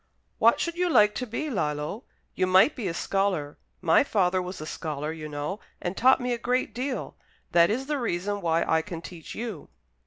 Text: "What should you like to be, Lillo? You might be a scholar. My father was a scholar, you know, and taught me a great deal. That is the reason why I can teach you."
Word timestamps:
"What 0.39 0.59
should 0.59 0.73
you 0.77 0.89
like 0.89 1.13
to 1.13 1.27
be, 1.27 1.51
Lillo? 1.51 2.05
You 2.33 2.47
might 2.47 2.75
be 2.75 2.87
a 2.87 2.93
scholar. 2.95 3.59
My 3.81 4.03
father 4.03 4.41
was 4.41 4.59
a 4.59 4.65
scholar, 4.65 5.11
you 5.11 5.29
know, 5.29 5.59
and 5.79 5.95
taught 5.95 6.19
me 6.19 6.33
a 6.33 6.39
great 6.39 6.73
deal. 6.73 7.15
That 7.51 7.69
is 7.69 7.85
the 7.85 7.99
reason 7.99 8.41
why 8.41 8.63
I 8.63 8.81
can 8.81 9.03
teach 9.03 9.35
you." 9.35 9.69